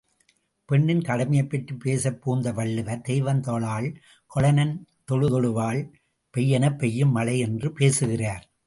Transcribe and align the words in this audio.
பெண்ணின் 0.65 0.99
கடமைபற்றிப் 0.99 1.79
பேசப் 1.79 2.21
புகுந்த 2.21 2.51
வள்ளுவர், 2.51 3.01
தெய்வம் 3.01 3.41
தொழாஅள் 3.41 3.95
கொழுநன் 4.35 4.75
தொழுதெழுவாள் 5.11 5.91
பெய்யெனப் 6.37 6.77
பெய்யும் 6.77 7.11
மழை 7.11 7.39
என்று 7.39 7.71
பேசுகிறார். 7.71 8.51